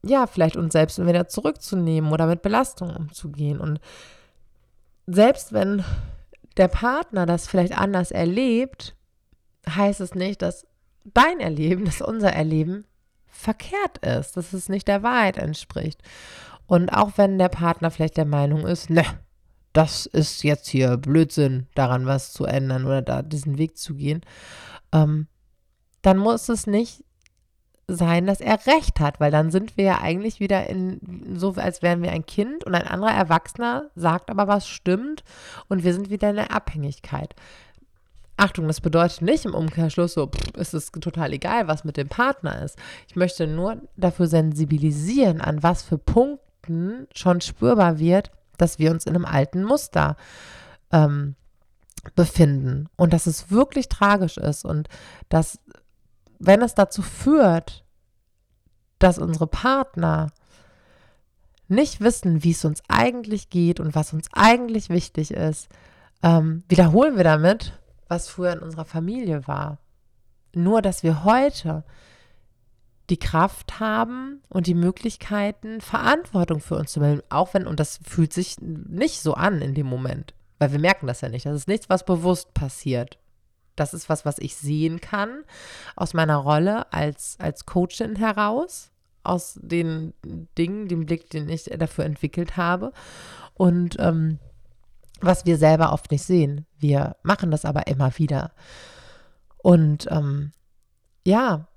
ja, 0.03 0.25
vielleicht 0.25 0.57
uns 0.57 0.73
selbst 0.73 1.05
wieder 1.05 1.27
zurückzunehmen 1.27 2.11
oder 2.11 2.27
mit 2.27 2.41
Belastung 2.41 2.95
umzugehen. 2.95 3.59
Und 3.59 3.79
selbst 5.05 5.53
wenn 5.53 5.83
der 6.57 6.69
Partner 6.69 7.25
das 7.25 7.47
vielleicht 7.47 7.77
anders 7.77 8.11
erlebt, 8.11 8.95
heißt 9.67 10.01
es 10.01 10.15
nicht, 10.15 10.41
dass 10.41 10.65
dein 11.03 11.39
Erleben, 11.39 11.85
dass 11.85 12.01
unser 12.01 12.31
Erleben 12.31 12.85
verkehrt 13.27 13.97
ist, 13.99 14.37
dass 14.37 14.53
es 14.53 14.69
nicht 14.69 14.87
der 14.87 15.03
Wahrheit 15.03 15.37
entspricht. 15.37 16.01
Und 16.65 16.89
auch 16.89 17.11
wenn 17.17 17.37
der 17.37 17.49
Partner 17.49 17.91
vielleicht 17.91 18.17
der 18.17 18.25
Meinung 18.25 18.65
ist, 18.65 18.89
ne, 18.89 19.03
das 19.73 20.05
ist 20.05 20.43
jetzt 20.43 20.67
hier 20.67 20.97
Blödsinn, 20.97 21.67
daran 21.75 22.05
was 22.05 22.31
zu 22.31 22.45
ändern 22.45 22.85
oder 22.85 23.01
da 23.01 23.21
diesen 23.21 23.57
Weg 23.57 23.77
zu 23.77 23.95
gehen, 23.95 24.21
ähm, 24.91 25.27
dann 26.01 26.17
muss 26.17 26.47
es 26.49 26.67
nicht 26.67 27.03
sein, 27.87 28.27
dass 28.27 28.39
er 28.39 28.65
recht 28.65 28.99
hat, 28.99 29.19
weil 29.19 29.31
dann 29.31 29.51
sind 29.51 29.75
wir 29.75 29.83
ja 29.83 30.01
eigentlich 30.01 30.39
wieder 30.39 30.67
in 30.69 31.35
so, 31.35 31.53
als 31.55 31.81
wären 31.81 32.01
wir 32.01 32.11
ein 32.11 32.25
Kind 32.25 32.63
und 32.63 32.75
ein 32.75 32.87
anderer 32.87 33.11
Erwachsener 33.11 33.89
sagt 33.95 34.29
aber, 34.29 34.47
was 34.47 34.67
stimmt 34.67 35.23
und 35.67 35.83
wir 35.83 35.93
sind 35.93 36.09
wieder 36.09 36.29
in 36.29 36.37
der 36.37 36.51
Abhängigkeit. 36.51 37.35
Achtung, 38.35 38.67
das 38.67 38.81
bedeutet 38.81 39.21
nicht 39.21 39.45
im 39.45 39.53
Umkehrschluss 39.53 40.13
so, 40.13 40.27
pff, 40.27 40.57
ist 40.57 40.73
es 40.73 40.91
total 40.91 41.33
egal, 41.33 41.67
was 41.67 41.83
mit 41.83 41.97
dem 41.97 42.09
Partner 42.09 42.63
ist. 42.63 42.77
Ich 43.07 43.15
möchte 43.15 43.47
nur 43.47 43.81
dafür 43.95 44.27
sensibilisieren, 44.27 45.39
an 45.39 45.61
was 45.61 45.83
für 45.83 45.97
Punkten 45.97 47.07
schon 47.13 47.41
spürbar 47.41 47.99
wird, 47.99 48.31
dass 48.57 48.79
wir 48.79 48.91
uns 48.91 49.05
in 49.05 49.15
einem 49.15 49.25
alten 49.25 49.63
Muster 49.63 50.17
ähm, 50.91 51.35
befinden 52.15 52.89
und 52.95 53.13
dass 53.13 53.27
es 53.27 53.51
wirklich 53.51 53.87
tragisch 53.87 54.37
ist 54.37 54.65
und 54.65 54.89
dass, 55.29 55.59
wenn 56.39 56.61
es 56.61 56.73
dazu 56.75 57.01
führt, 57.01 57.85
dass 58.99 59.19
unsere 59.19 59.47
Partner 59.47 60.31
nicht 61.67 62.01
wissen, 62.01 62.43
wie 62.43 62.51
es 62.51 62.65
uns 62.65 62.81
eigentlich 62.87 63.49
geht 63.49 63.79
und 63.79 63.95
was 63.95 64.13
uns 64.13 64.27
eigentlich 64.33 64.89
wichtig 64.89 65.31
ist, 65.31 65.69
ähm, 66.21 66.63
wiederholen 66.67 67.17
wir 67.17 67.23
damit, 67.23 67.79
was 68.13 68.29
früher 68.29 68.53
in 68.53 68.59
unserer 68.59 68.85
Familie 68.85 69.47
war. 69.47 69.79
Nur, 70.53 70.81
dass 70.81 71.03
wir 71.03 71.23
heute 71.23 71.83
die 73.09 73.17
Kraft 73.17 73.79
haben 73.79 74.41
und 74.49 74.67
die 74.67 74.75
Möglichkeiten, 74.75 75.81
Verantwortung 75.81 76.59
für 76.61 76.75
uns 76.75 76.93
zu 76.93 76.99
übernehmen. 76.99 77.23
Auch 77.29 77.53
wenn, 77.53 77.67
und 77.67 77.79
das 77.79 77.99
fühlt 78.03 78.31
sich 78.31 78.57
nicht 78.61 79.19
so 79.21 79.33
an 79.33 79.61
in 79.61 79.73
dem 79.73 79.87
Moment, 79.87 80.33
weil 80.59 80.71
wir 80.71 80.79
merken 80.79 81.07
das 81.07 81.21
ja 81.21 81.29
nicht. 81.29 81.45
Das 81.45 81.55
ist 81.55 81.67
nichts, 81.67 81.89
was 81.89 82.05
bewusst 82.05 82.53
passiert. 82.53 83.17
Das 83.75 83.93
ist 83.93 84.07
was, 84.07 84.23
was 84.25 84.37
ich 84.37 84.55
sehen 84.55 85.01
kann 85.01 85.43
aus 85.95 86.13
meiner 86.13 86.37
Rolle 86.37 86.93
als, 86.93 87.37
als 87.39 87.65
Coachin 87.65 88.15
heraus, 88.15 88.91
aus 89.23 89.59
den 89.61 90.13
Dingen, 90.57 90.87
dem 90.87 91.05
Blick, 91.05 91.29
den 91.29 91.49
ich 91.49 91.63
dafür 91.63 92.05
entwickelt 92.05 92.55
habe. 92.55 92.93
Und 93.55 93.97
ähm, 93.99 94.39
was 95.23 95.45
wir 95.45 95.57
selber 95.57 95.93
oft 95.93 96.11
nicht 96.11 96.23
sehen. 96.23 96.65
Wir 96.77 97.15
machen 97.23 97.51
das 97.51 97.65
aber 97.65 97.87
immer 97.87 98.17
wieder. 98.17 98.51
Und 99.57 100.07
ähm, 100.11 100.51
ja, 101.25 101.67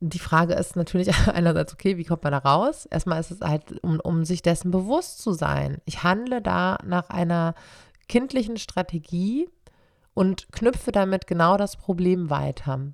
die 0.00 0.18
Frage 0.18 0.54
ist 0.54 0.76
natürlich 0.76 1.10
einerseits, 1.28 1.72
okay, 1.72 1.96
wie 1.96 2.04
kommt 2.04 2.24
man 2.24 2.32
da 2.32 2.38
raus? 2.38 2.86
Erstmal 2.86 3.20
ist 3.20 3.30
es 3.30 3.40
halt, 3.40 3.82
um, 3.82 4.00
um 4.00 4.24
sich 4.24 4.42
dessen 4.42 4.70
bewusst 4.70 5.18
zu 5.18 5.32
sein. 5.32 5.78
Ich 5.84 6.02
handle 6.02 6.42
da 6.42 6.78
nach 6.84 7.10
einer 7.10 7.54
kindlichen 8.08 8.56
Strategie 8.56 9.48
und 10.14 10.52
knüpfe 10.52 10.92
damit 10.92 11.26
genau 11.26 11.56
das 11.56 11.76
Problem 11.76 12.30
weiter. 12.30 12.92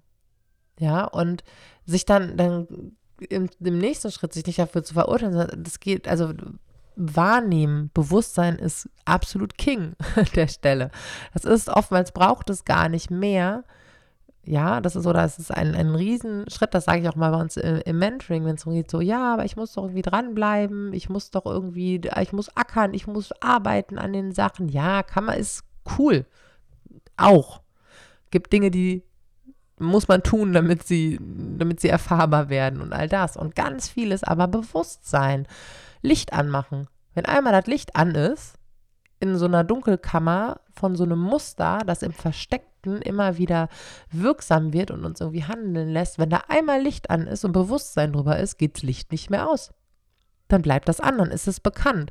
Ja, 0.78 1.04
und 1.04 1.44
sich 1.84 2.06
dann, 2.06 2.36
dann 2.36 2.96
im, 3.28 3.48
im 3.60 3.78
nächsten 3.78 4.10
Schritt 4.10 4.32
sich 4.32 4.46
nicht 4.46 4.58
dafür 4.58 4.82
zu 4.82 4.94
verurteilen, 4.94 5.62
das 5.62 5.78
geht, 5.78 6.08
also 6.08 6.32
Wahrnehmen, 6.97 7.90
Bewusstsein 7.94 8.56
ist 8.56 8.88
absolut 9.04 9.56
King 9.56 9.94
an 10.16 10.26
der 10.35 10.49
Stelle. 10.49 10.90
Das 11.32 11.44
ist 11.44 11.68
oftmals 11.68 12.12
braucht 12.12 12.50
es 12.50 12.64
gar 12.64 12.88
nicht 12.88 13.11
mehr, 13.11 13.64
ja, 14.44 14.80
das 14.80 14.97
ist 14.97 15.04
so, 15.04 15.12
das 15.12 15.38
ist 15.38 15.50
ein, 15.50 15.75
ein 15.75 15.94
Riesenschritt, 15.94 16.75
das 16.75 16.87
sage 16.87 17.00
ich 17.00 17.09
auch 17.09 17.16
mal 17.16 17.30
bei 17.30 17.40
uns 17.40 17.56
im 17.56 17.99
Mentoring, 17.99 18.44
wenn 18.44 18.54
es 18.54 18.62
so 18.62 18.70
geht, 18.70 18.90
so, 18.90 19.00
ja, 19.00 19.35
aber 19.35 19.44
ich 19.44 19.56
muss 19.56 19.75
doch 19.75 19.85
irgendwie 19.85 20.02
dranbleiben, 20.02 20.92
ich 20.92 21.09
muss 21.09 21.30
doch 21.30 21.47
irgendwie, 21.47 22.00
ich 22.20 22.32
muss 22.32 22.56
ackern, 22.56 22.94
ich 22.94 23.06
muss 23.06 23.32
arbeiten 23.40 23.99
an 23.99 24.12
den 24.12 24.32
Sachen. 24.32 24.68
Ja, 24.68 25.02
kann 25.02 25.26
man, 25.26 25.38
ist 25.38 25.64
cool. 25.99 26.26
Auch. 27.16 27.61
Gibt 28.30 28.52
Dinge, 28.52 28.70
die 28.70 29.02
muss 29.78 30.09
man 30.09 30.23
tun, 30.23 30.52
damit 30.52 30.87
sie, 30.87 31.18
damit 31.20 31.80
sie 31.80 31.88
erfahrbar 31.88 32.49
werden 32.49 32.80
und 32.80 32.92
all 32.92 33.09
das. 33.09 33.37
Und 33.37 33.54
ganz 33.54 33.88
vieles 33.88 34.25
aber 34.25 34.47
Bewusstsein. 34.49 35.47
Licht 36.02 36.33
anmachen. 36.33 36.88
Wenn 37.14 37.26
einmal 37.26 37.52
das 37.52 37.66
Licht 37.66 37.97
an 37.97 38.14
ist, 38.14 38.54
in 39.21 39.37
so 39.37 39.45
einer 39.45 39.64
Dunkelkammer 39.64 40.61
von 40.73 40.97
so 40.97 41.04
einem 41.04 41.19
Muster, 41.19 41.80
das 41.87 42.02
im 42.02 42.12
Versteckten 42.12 43.02
immer 43.02 43.37
wieder 43.37 43.69
wirksam 44.11 44.73
wird 44.73 44.90
und 44.90 45.04
uns 45.04 45.21
irgendwie 45.21 45.45
handeln 45.45 45.90
lässt, 45.90 46.19
wenn 46.19 46.30
da 46.30 46.45
einmal 46.49 46.80
Licht 46.80 47.11
an 47.11 47.26
ist 47.26 47.45
und 47.45 47.52
Bewusstsein 47.52 48.12
drüber 48.12 48.38
ist, 48.38 48.57
geht 48.57 48.76
das 48.76 48.83
Licht 48.83 49.12
nicht 49.12 49.28
mehr 49.28 49.49
aus. 49.49 49.73
Dann 50.49 50.62
bleibt 50.62 50.88
das 50.88 51.00
an, 51.00 51.19
dann 51.19 51.30
ist 51.30 51.47
es 51.47 51.61
bekannt. 51.61 52.11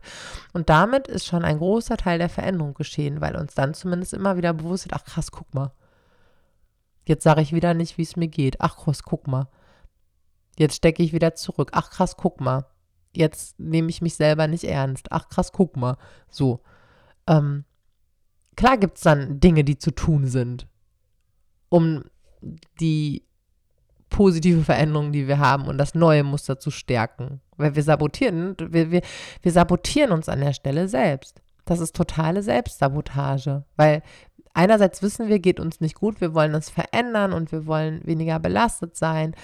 Und 0.54 0.70
damit 0.70 1.08
ist 1.08 1.26
schon 1.26 1.44
ein 1.44 1.58
großer 1.58 1.98
Teil 1.98 2.20
der 2.20 2.30
Veränderung 2.30 2.74
geschehen, 2.74 3.22
weil 3.22 3.36
uns 3.36 3.54
dann 3.56 3.74
zumindest 3.74 4.14
immer 4.14 4.38
wieder 4.38 4.54
bewusst 4.54 4.86
wird, 4.86 4.94
ach 4.94 5.04
krass, 5.04 5.32
guck 5.32 5.54
mal. 5.54 5.74
Jetzt 7.06 7.24
sage 7.24 7.42
ich 7.42 7.54
wieder 7.54 7.74
nicht, 7.74 7.98
wie 7.98 8.04
es 8.04 8.16
mir 8.16 8.28
geht. 8.28 8.62
Ach 8.62 8.78
krass, 8.78 9.02
guck 9.04 9.28
mal. 9.28 9.48
Jetzt 10.58 10.76
stecke 10.76 11.02
ich 11.02 11.12
wieder 11.12 11.34
zurück. 11.34 11.72
Ach 11.74 11.90
krass, 11.90 12.18
guck 12.18 12.40
mal. 12.40 12.66
Jetzt 13.14 13.60
nehme 13.60 13.90
ich 13.90 14.02
mich 14.02 14.16
selber 14.16 14.48
nicht 14.48 14.64
ernst. 14.64 15.08
Ach 15.12 15.30
krass, 15.30 15.52
guck 15.52 15.76
mal. 15.78 15.98
So. 16.30 16.62
Ähm, 17.28 17.66
klar 18.56 18.78
gibt 18.78 18.98
es 18.98 19.04
dann 19.04 19.40
Dinge, 19.40 19.64
die 19.64 19.78
zu 19.78 19.92
tun 19.92 20.28
sind, 20.28 20.68
um 21.70 22.04
die 22.80 23.24
positive 24.10 24.64
Veränderung, 24.64 25.12
die 25.12 25.28
wir 25.28 25.40
haben 25.40 25.66
und 25.66 25.78
das 25.78 25.96
neue 25.96 26.24
Muster 26.24 26.60
zu 26.60 26.72
stärken. 26.72 27.42
Weil 27.58 27.76
wir 27.76 27.84
sabotieren, 27.84 28.56
wir, 28.60 28.92
wir, 28.92 29.02
wir 29.42 29.52
sabotieren 29.52 30.12
uns 30.12 30.30
an 30.30 30.40
der 30.40 30.54
Stelle 30.54 30.88
selbst. 30.88 31.42
Das 31.66 31.80
ist 31.80 31.96
totale 31.96 32.42
Selbstsabotage, 32.42 33.64
weil 33.76 34.02
einerseits 34.54 35.04
wissen 35.04 35.28
wir, 35.28 35.40
geht 35.40 35.60
uns 35.60 35.82
nicht 35.82 35.96
gut, 35.96 36.20
wir 36.20 36.34
wollen 36.34 36.56
uns 36.56 36.70
verändern 36.70 37.32
und 37.34 37.52
wir 37.52 37.66
wollen 37.68 38.02
weniger 38.06 38.40
belastet 38.40 38.98
sein. 38.98 39.36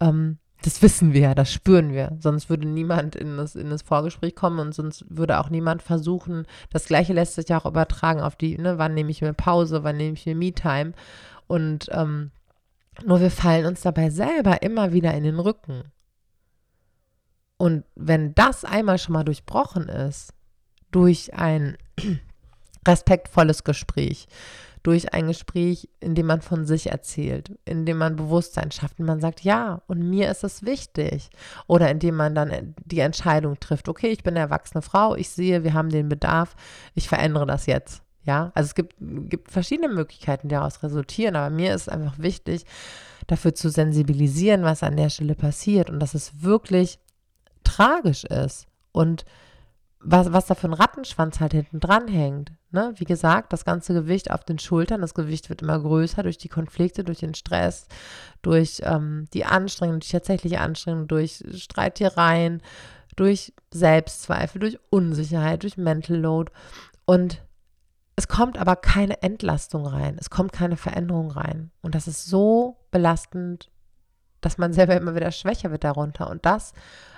Ähm, 0.00 0.38
das 0.64 0.80
wissen 0.80 1.12
wir, 1.12 1.34
das 1.34 1.52
spüren 1.52 1.92
wir. 1.92 2.16
Sonst 2.20 2.48
würde 2.48 2.66
niemand 2.66 3.16
in 3.16 3.36
das, 3.36 3.54
in 3.54 3.68
das 3.68 3.82
Vorgespräch 3.82 4.34
kommen 4.34 4.58
und 4.60 4.74
sonst 4.74 5.04
würde 5.10 5.38
auch 5.38 5.50
niemand 5.50 5.82
versuchen, 5.82 6.46
das 6.70 6.86
Gleiche 6.86 7.12
lässt 7.12 7.34
sich 7.34 7.50
ja 7.50 7.58
auch 7.58 7.66
übertragen 7.66 8.22
auf 8.22 8.34
die, 8.34 8.56
ne, 8.56 8.78
wann 8.78 8.94
nehme 8.94 9.10
ich 9.10 9.20
mir 9.20 9.34
Pause, 9.34 9.84
wann 9.84 9.98
nehme 9.98 10.14
ich 10.14 10.24
mir 10.24 10.34
Me-Time. 10.34 10.94
Und 11.46 11.90
ähm, 11.92 12.30
nur 13.04 13.20
wir 13.20 13.30
fallen 13.30 13.66
uns 13.66 13.82
dabei 13.82 14.08
selber 14.08 14.62
immer 14.62 14.94
wieder 14.94 15.12
in 15.12 15.24
den 15.24 15.38
Rücken. 15.38 15.84
Und 17.58 17.84
wenn 17.94 18.34
das 18.34 18.64
einmal 18.64 18.96
schon 18.96 19.12
mal 19.12 19.24
durchbrochen 19.24 19.90
ist, 19.90 20.32
durch 20.90 21.34
ein 21.34 21.76
respektvolles 22.86 23.64
Gespräch, 23.64 24.26
durch 24.82 25.14
ein 25.14 25.26
Gespräch, 25.26 25.88
in 26.00 26.14
dem 26.14 26.26
man 26.26 26.42
von 26.42 26.66
sich 26.66 26.90
erzählt, 26.90 27.52
in 27.64 27.86
dem 27.86 27.96
man 27.96 28.16
Bewusstsein 28.16 28.70
schafft 28.70 29.00
und 29.00 29.06
man 29.06 29.20
sagt, 29.20 29.40
ja, 29.40 29.80
und 29.86 30.08
mir 30.08 30.30
ist 30.30 30.44
es 30.44 30.62
wichtig. 30.62 31.30
Oder 31.66 31.90
indem 31.90 32.16
man 32.16 32.34
dann 32.34 32.74
die 32.84 33.00
Entscheidung 33.00 33.58
trifft, 33.58 33.88
okay, 33.88 34.08
ich 34.08 34.22
bin 34.22 34.34
eine 34.34 34.40
erwachsene 34.40 34.82
Frau, 34.82 35.16
ich 35.16 35.30
sehe, 35.30 35.64
wir 35.64 35.72
haben 35.72 35.88
den 35.88 36.10
Bedarf, 36.10 36.54
ich 36.94 37.08
verändere 37.08 37.46
das 37.46 37.64
jetzt. 37.64 38.02
Ja, 38.24 38.52
also 38.54 38.68
es 38.68 38.74
gibt, 38.74 38.94
gibt 39.00 39.50
verschiedene 39.50 39.88
Möglichkeiten, 39.88 40.48
die 40.48 40.54
daraus 40.54 40.82
resultieren, 40.82 41.36
aber 41.36 41.54
mir 41.54 41.74
ist 41.74 41.90
einfach 41.90 42.18
wichtig, 42.18 42.64
dafür 43.26 43.54
zu 43.54 43.70
sensibilisieren, 43.70 44.62
was 44.62 44.82
an 44.82 44.96
der 44.96 45.10
Stelle 45.10 45.34
passiert 45.34 45.90
und 45.90 46.00
dass 46.00 46.14
es 46.14 46.42
wirklich 46.42 46.98
tragisch 47.64 48.24
ist 48.24 48.66
und 48.92 49.24
was, 50.04 50.32
was 50.32 50.46
da 50.46 50.54
für 50.54 50.68
ein 50.68 50.74
Rattenschwanz 50.74 51.40
halt 51.40 51.52
hinten 51.52 51.80
dran 51.80 52.08
hängt. 52.08 52.52
Ne? 52.70 52.92
Wie 52.96 53.04
gesagt, 53.04 53.52
das 53.52 53.64
ganze 53.64 53.94
Gewicht 53.94 54.30
auf 54.30 54.44
den 54.44 54.58
Schultern, 54.58 55.00
das 55.00 55.14
Gewicht 55.14 55.48
wird 55.48 55.62
immer 55.62 55.80
größer 55.80 56.22
durch 56.22 56.36
die 56.38 56.48
Konflikte, 56.48 57.04
durch 57.04 57.20
den 57.20 57.34
Stress, 57.34 57.88
durch 58.42 58.82
ähm, 58.84 59.26
die 59.32 59.46
Anstrengung, 59.46 60.00
die 60.00 60.08
tatsächliche 60.08 60.60
Anstrengung, 60.60 61.08
durch 61.08 61.42
Streitereien, 61.54 62.62
durch 63.16 63.54
Selbstzweifel, 63.72 64.60
durch 64.60 64.78
Unsicherheit, 64.90 65.62
durch 65.62 65.78
Mental 65.78 66.16
Load. 66.16 66.52
Und 67.06 67.42
es 68.16 68.28
kommt 68.28 68.58
aber 68.58 68.76
keine 68.76 69.22
Entlastung 69.22 69.86
rein, 69.86 70.16
es 70.20 70.30
kommt 70.30 70.52
keine 70.52 70.76
Veränderung 70.76 71.30
rein. 71.30 71.70
Und 71.80 71.94
das 71.94 72.06
ist 72.06 72.26
so 72.26 72.76
belastend 72.90 73.70
dass 74.44 74.58
man 74.58 74.72
selber 74.72 74.96
immer 74.96 75.14
wieder 75.14 75.32
schwächer 75.32 75.70
wird 75.70 75.84
darunter. 75.84 76.30
Und 76.30 76.44
das 76.44 76.72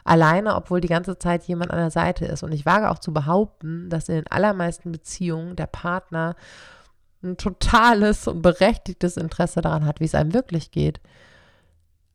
alleine, 0.04 0.54
obwohl 0.54 0.80
die 0.80 0.88
ganze 0.88 1.18
Zeit 1.18 1.44
jemand 1.44 1.70
an 1.72 1.78
der 1.78 1.90
Seite 1.90 2.24
ist. 2.24 2.42
Und 2.42 2.52
ich 2.52 2.64
wage 2.64 2.90
auch 2.90 2.98
zu 2.98 3.12
behaupten, 3.12 3.90
dass 3.90 4.08
in 4.08 4.16
den 4.16 4.26
allermeisten 4.28 4.92
Beziehungen 4.92 5.56
der 5.56 5.66
Partner 5.66 6.36
ein 7.22 7.36
totales 7.36 8.28
und 8.28 8.42
berechtigtes 8.42 9.16
Interesse 9.16 9.60
daran 9.60 9.84
hat, 9.84 10.00
wie 10.00 10.04
es 10.04 10.14
einem 10.14 10.32
wirklich 10.32 10.70
geht. 10.70 11.00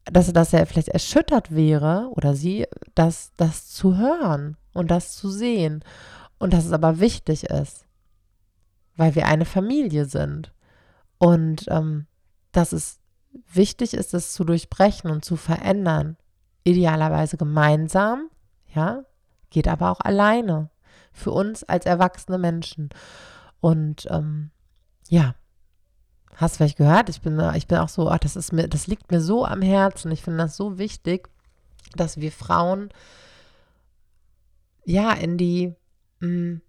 Dass, 0.05 0.31
dass 0.31 0.53
er 0.53 0.65
vielleicht 0.65 0.87
erschüttert 0.87 1.53
wäre 1.53 2.09
oder 2.11 2.33
sie, 2.33 2.65
das, 2.95 3.33
das 3.35 3.67
zu 3.67 3.97
hören 3.97 4.57
und 4.73 4.89
das 4.89 5.15
zu 5.15 5.29
sehen. 5.29 5.83
Und 6.39 6.53
dass 6.53 6.65
es 6.65 6.71
aber 6.71 6.99
wichtig 6.99 7.43
ist, 7.43 7.85
weil 8.95 9.15
wir 9.15 9.27
eine 9.27 9.45
Familie 9.45 10.05
sind. 10.05 10.53
Und 11.17 11.65
ähm, 11.67 12.07
dass 12.51 12.71
es 12.71 13.00
wichtig 13.51 13.93
ist 13.93 14.13
es 14.13 14.33
zu 14.33 14.43
durchbrechen 14.43 15.09
und 15.09 15.25
zu 15.25 15.35
verändern. 15.35 16.17
Idealerweise 16.63 17.37
gemeinsam, 17.37 18.29
ja, 18.73 19.03
geht 19.49 19.67
aber 19.67 19.91
auch 19.91 19.99
alleine. 20.01 20.69
Für 21.13 21.31
uns 21.31 21.63
als 21.63 21.85
erwachsene 21.85 22.37
Menschen. 22.37 22.89
Und 23.59 24.07
ähm, 24.09 24.51
ja, 25.09 25.35
hast 26.35 26.57
vielleicht 26.57 26.77
gehört? 26.77 27.09
Ich 27.09 27.21
bin, 27.21 27.39
ich 27.55 27.67
bin 27.67 27.77
auch 27.79 27.89
so, 27.89 28.09
ach, 28.09 28.19
das 28.19 28.35
ist 28.35 28.53
mir, 28.53 28.67
das 28.67 28.87
liegt 28.87 29.11
mir 29.11 29.21
so 29.21 29.45
am 29.45 29.61
Herzen. 29.61 30.11
Ich 30.11 30.23
finde 30.23 30.39
das 30.39 30.55
so 30.55 30.77
wichtig, 30.77 31.29
dass 31.95 32.17
wir 32.17 32.31
Frauen 32.31 32.89
ja 34.85 35.11
in 35.11 35.37
die 35.37 35.75
mh, 36.19 36.27
mm, 36.27 36.61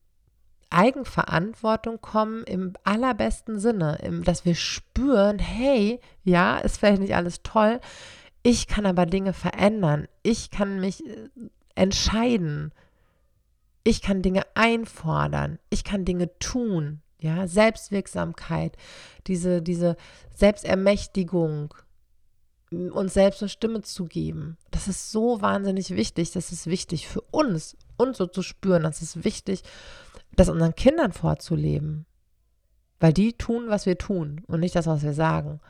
Eigenverantwortung 0.72 2.00
kommen 2.00 2.44
im 2.44 2.72
allerbesten 2.84 3.58
Sinne, 3.58 3.98
im, 4.02 4.24
dass 4.24 4.44
wir 4.44 4.54
spüren, 4.54 5.38
hey, 5.38 6.00
ja, 6.24 6.58
ist 6.58 6.78
vielleicht 6.78 7.00
nicht 7.00 7.14
alles 7.14 7.42
toll, 7.42 7.80
ich 8.42 8.66
kann 8.66 8.86
aber 8.86 9.06
Dinge 9.06 9.32
verändern, 9.32 10.08
ich 10.22 10.50
kann 10.50 10.80
mich 10.80 11.06
äh, 11.06 11.28
entscheiden, 11.74 12.72
ich 13.84 14.02
kann 14.02 14.22
Dinge 14.22 14.42
einfordern, 14.54 15.58
ich 15.70 15.84
kann 15.84 16.04
Dinge 16.04 16.38
tun, 16.38 17.02
ja, 17.18 17.46
Selbstwirksamkeit, 17.46 18.76
diese, 19.26 19.62
diese 19.62 19.96
Selbstermächtigung, 20.34 21.74
uns 22.70 23.14
selbst 23.14 23.42
eine 23.42 23.48
Stimme 23.48 23.82
zu 23.82 24.06
geben. 24.06 24.56
Das 24.70 24.88
ist 24.88 25.10
so 25.12 25.42
wahnsinnig 25.42 25.90
wichtig. 25.90 26.32
Das 26.32 26.52
ist 26.52 26.66
wichtig 26.66 27.06
für 27.06 27.20
uns, 27.20 27.76
uns 27.96 28.18
so 28.18 28.26
zu 28.26 28.42
spüren. 28.42 28.82
Das 28.82 29.02
ist 29.02 29.24
wichtig 29.24 29.62
das 30.36 30.48
unseren 30.48 30.74
Kindern 30.74 31.12
vorzuleben. 31.12 32.06
Weil 33.00 33.12
die 33.12 33.32
tun, 33.32 33.64
was 33.68 33.86
wir 33.86 33.98
tun 33.98 34.42
und 34.46 34.60
nicht 34.60 34.76
das, 34.76 34.86
was 34.86 35.02
wir 35.02 35.12
sagen. 35.12 35.60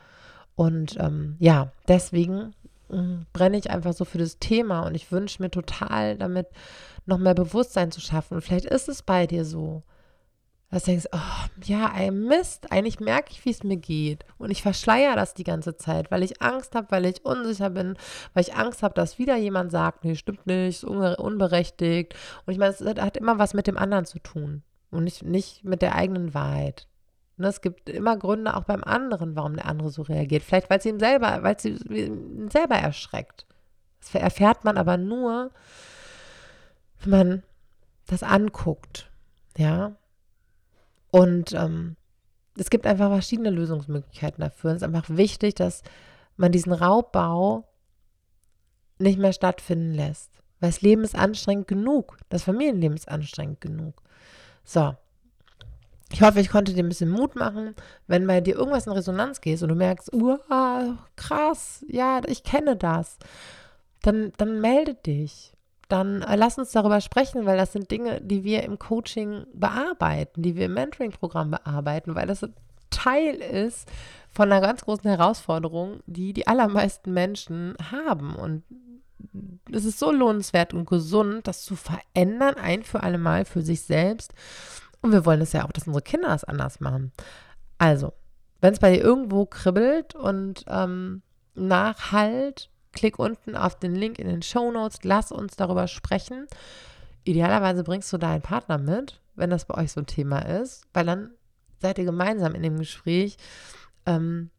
Und 0.55 0.97
ähm, 0.99 1.35
ja, 1.39 1.71
deswegen 1.87 2.53
äh, 2.89 3.25
brenne 3.33 3.57
ich 3.57 3.71
einfach 3.71 3.93
so 3.93 4.05
für 4.05 4.19
das 4.19 4.37
Thema 4.37 4.81
und 4.81 4.95
ich 4.95 5.11
wünsche 5.11 5.41
mir 5.41 5.49
total 5.49 6.17
damit 6.17 6.47
noch 7.05 7.17
mehr 7.17 7.33
Bewusstsein 7.33 7.91
zu 7.91 8.01
schaffen. 8.01 8.35
Und 8.35 8.41
vielleicht 8.41 8.65
ist 8.65 8.87
es 8.87 9.01
bei 9.01 9.27
dir 9.27 9.45
so. 9.45 9.83
Dass 10.73 10.85
du 10.85 10.91
denkst, 10.91 11.07
oh, 11.11 11.63
ja, 11.65 11.93
ey, 11.95 12.09
Mist, 12.09 12.71
eigentlich 12.71 12.99
merke 12.99 13.31
ich, 13.31 13.45
wie 13.45 13.51
es 13.51 13.63
mir 13.63 13.77
geht. 13.77 14.25
Und 14.39 14.49
ich 14.49 14.63
verschleiere 14.63 15.15
das 15.15 15.35
die 15.35 15.43
ganze 15.43 15.77
Zeit, 15.77 16.09
weil 16.09 16.23
ich 16.23 16.41
Angst 16.41 16.73
habe, 16.73 16.87
weil 16.89 17.05
ich 17.05 17.23
unsicher 17.23 17.69
bin, 17.69 17.95
weil 18.33 18.41
ich 18.41 18.55
Angst 18.55 18.81
habe, 18.81 18.95
dass 18.95 19.19
wieder 19.19 19.35
jemand 19.35 19.71
sagt, 19.71 20.03
nee, 20.03 20.15
stimmt 20.15 20.47
nicht, 20.47 20.83
ist 20.83 20.83
unberechtigt. 20.83 22.15
Und 22.45 22.53
ich 22.53 22.59
meine, 22.59 22.73
es 22.73 22.81
hat 22.81 23.17
immer 23.17 23.37
was 23.37 23.53
mit 23.53 23.67
dem 23.67 23.77
anderen 23.77 24.05
zu 24.05 24.17
tun 24.17 24.63
und 24.89 25.03
nicht, 25.03 25.23
nicht 25.23 25.63
mit 25.63 25.83
der 25.83 25.93
eigenen 25.93 26.33
Wahrheit. 26.33 26.87
Und 27.37 27.43
ne, 27.43 27.49
es 27.49 27.61
gibt 27.61 27.89
immer 27.89 28.17
Gründe 28.17 28.55
auch 28.55 28.63
beim 28.63 28.83
anderen, 28.83 29.35
warum 29.35 29.55
der 29.55 29.67
andere 29.67 29.91
so 29.91 30.01
reagiert. 30.01 30.41
Vielleicht, 30.41 30.71
weil 30.71 30.79
es 30.79 30.85
ihm 30.85 30.99
selber, 30.99 31.43
weil 31.43 31.55
es 31.55 31.65
ihn 31.65 32.49
selber 32.49 32.75
erschreckt. 32.75 33.45
Das 33.99 34.15
erfährt 34.15 34.63
man 34.63 34.77
aber 34.77 34.97
nur, 34.97 35.51
wenn 37.01 37.09
man 37.11 37.43
das 38.07 38.23
anguckt. 38.23 39.11
Ja, 39.55 39.93
und 41.13 41.53
ähm, 41.53 41.95
es 42.57 42.71
gibt 42.71 42.87
einfach 42.87 43.11
verschiedene 43.11 43.51
Lösungsmöglichkeiten 43.51 44.41
dafür. 44.41 44.71
Es 44.71 44.77
ist 44.77 44.83
einfach 44.83 45.05
wichtig, 45.09 45.53
dass 45.53 45.83
man 46.37 46.51
diesen 46.51 46.73
Raubbau 46.73 47.67
nicht 48.97 49.19
mehr 49.19 49.31
stattfinden 49.31 49.93
lässt. 49.93 50.31
Weil 50.59 50.71
das 50.71 50.81
Leben 50.81 51.03
ist 51.03 51.15
anstrengend 51.15 51.67
genug. 51.67 52.17
Das 52.29 52.41
Familienleben 52.41 52.97
ist 52.97 53.09
anstrengend 53.09 53.61
genug. 53.61 54.01
So. 54.63 54.95
Ich 56.11 56.23
hoffe, 56.23 56.39
ich 56.39 56.49
konnte 56.49 56.73
dir 56.73 56.83
ein 56.83 56.89
bisschen 56.89 57.11
Mut 57.11 57.35
machen, 57.35 57.75
wenn 58.07 58.25
bei 58.25 58.41
dir 58.41 58.55
irgendwas 58.55 58.87
in 58.87 58.93
Resonanz 58.93 59.39
geht 59.39 59.61
und 59.61 59.69
du 59.69 59.75
merkst, 59.75 60.09
krass, 61.15 61.85
ja, 61.87 62.21
ich 62.25 62.43
kenne 62.43 62.75
das. 62.75 63.19
Dann, 64.01 64.33
dann 64.37 64.61
melde 64.61 64.95
dich 64.95 65.53
dann 65.89 66.21
äh, 66.21 66.35
lass 66.35 66.57
uns 66.57 66.71
darüber 66.71 67.01
sprechen, 67.01 67.45
weil 67.45 67.57
das 67.57 67.73
sind 67.73 67.91
Dinge, 67.91 68.21
die 68.21 68.43
wir 68.43 68.63
im 68.63 68.79
Coaching 68.79 69.45
bearbeiten, 69.53 70.41
die 70.41 70.55
wir 70.55 70.65
im 70.65 70.73
Mentoring-Programm 70.73 71.51
bearbeiten, 71.51 72.15
weil 72.15 72.27
das 72.27 72.47
Teil 72.89 73.35
ist 73.35 73.91
von 74.29 74.51
einer 74.51 74.61
ganz 74.61 74.81
großen 74.81 75.09
Herausforderung, 75.09 75.99
die 76.05 76.33
die 76.33 76.47
allermeisten 76.47 77.13
Menschen 77.13 77.75
haben. 77.91 78.35
Und 78.35 78.63
es 79.71 79.85
ist 79.85 79.99
so 79.99 80.11
lohnenswert 80.11 80.73
und 80.73 80.87
gesund, 80.87 81.47
das 81.47 81.63
zu 81.63 81.75
verändern, 81.75 82.55
ein 82.55 82.83
für 82.83 83.03
alle 83.03 83.17
Mal 83.17 83.45
für 83.45 83.61
sich 83.61 83.81
selbst. 83.81 84.33
Und 85.01 85.11
wir 85.11 85.25
wollen 85.25 85.41
es 85.41 85.53
ja 85.53 85.65
auch, 85.65 85.71
dass 85.71 85.87
unsere 85.87 86.03
Kinder 86.03 86.33
es 86.33 86.43
anders 86.43 86.79
machen. 86.79 87.11
Also, 87.77 88.13
wenn 88.61 88.73
es 88.73 88.79
bei 88.79 88.95
dir 88.95 89.03
irgendwo 89.03 89.45
kribbelt 89.45 90.15
und 90.15 90.63
ähm, 90.67 91.21
nachhalt, 91.55 92.69
Klick 92.93 93.19
unten 93.19 93.55
auf 93.55 93.77
den 93.77 93.95
Link 93.95 94.19
in 94.19 94.27
den 94.27 94.41
Show 94.41 94.71
Notes, 94.71 94.99
lass 95.03 95.31
uns 95.31 95.55
darüber 95.55 95.87
sprechen. 95.87 96.47
Idealerweise 97.25 97.83
bringst 97.83 98.11
du 98.13 98.17
deinen 98.17 98.41
Partner 98.41 98.77
mit, 98.77 99.19
wenn 99.35 99.49
das 99.49 99.65
bei 99.65 99.75
euch 99.75 99.91
so 99.91 100.01
ein 100.01 100.05
Thema 100.05 100.39
ist, 100.39 100.85
weil 100.93 101.05
dann 101.05 101.31
seid 101.81 101.97
ihr 101.97 102.05
gemeinsam 102.05 102.55
in 102.55 102.63
dem 102.63 102.77
Gespräch 102.77 103.37
ähm, 104.05 104.49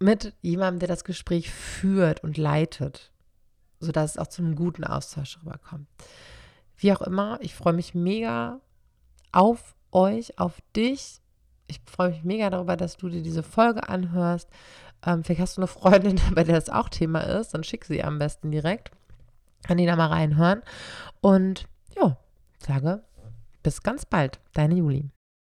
mit 0.00 0.34
jemandem, 0.42 0.80
der 0.80 0.88
das 0.88 1.04
Gespräch 1.04 1.50
führt 1.50 2.22
und 2.22 2.36
leitet, 2.36 3.10
sodass 3.80 4.12
es 4.12 4.18
auch 4.18 4.28
zu 4.28 4.42
einem 4.42 4.54
guten 4.54 4.84
Austausch 4.84 5.38
rüberkommt. 5.40 5.88
Wie 6.76 6.92
auch 6.92 7.02
immer, 7.02 7.38
ich 7.42 7.54
freue 7.54 7.72
mich 7.72 7.94
mega 7.94 8.60
auf 9.32 9.74
euch, 9.90 10.38
auf 10.38 10.60
dich. 10.76 11.20
Ich 11.66 11.80
freue 11.84 12.10
mich 12.10 12.24
mega 12.24 12.50
darüber, 12.50 12.76
dass 12.76 12.96
du 12.96 13.08
dir 13.08 13.22
diese 13.22 13.42
Folge 13.42 13.88
anhörst. 13.88 14.48
Ähm, 15.04 15.24
vielleicht 15.24 15.40
hast 15.40 15.56
du 15.56 15.62
eine 15.62 15.68
Freundin, 15.68 16.20
bei 16.34 16.44
der 16.44 16.56
das 16.56 16.70
auch 16.70 16.88
Thema 16.88 17.20
ist, 17.20 17.54
dann 17.54 17.64
schick 17.64 17.84
sie 17.84 18.02
am 18.02 18.18
besten 18.18 18.50
direkt. 18.50 18.90
Kann 19.64 19.78
die 19.78 19.86
da 19.86 19.96
mal 19.96 20.06
reinhören. 20.06 20.62
Und 21.20 21.66
ja, 21.96 22.16
sage 22.58 23.02
bis 23.62 23.82
ganz 23.82 24.06
bald, 24.06 24.40
deine 24.54 24.76
Juli. 24.76 25.10